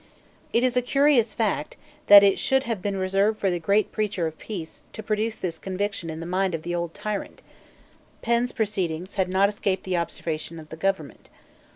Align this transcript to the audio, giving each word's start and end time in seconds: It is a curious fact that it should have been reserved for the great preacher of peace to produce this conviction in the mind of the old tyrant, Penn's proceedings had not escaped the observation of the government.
It 0.51 0.63
is 0.63 0.75
a 0.75 0.81
curious 0.81 1.35
fact 1.35 1.77
that 2.07 2.23
it 2.23 2.39
should 2.39 2.63
have 2.63 2.81
been 2.81 2.97
reserved 2.97 3.37
for 3.37 3.51
the 3.51 3.59
great 3.59 3.91
preacher 3.91 4.25
of 4.25 4.39
peace 4.39 4.81
to 4.93 5.03
produce 5.03 5.35
this 5.35 5.59
conviction 5.59 6.09
in 6.09 6.19
the 6.19 6.25
mind 6.25 6.55
of 6.55 6.63
the 6.63 6.73
old 6.73 6.95
tyrant, 6.95 7.43
Penn's 8.23 8.51
proceedings 8.51 9.13
had 9.13 9.29
not 9.29 9.47
escaped 9.47 9.83
the 9.83 9.97
observation 9.97 10.57
of 10.57 10.69
the 10.69 10.75
government. 10.75 11.29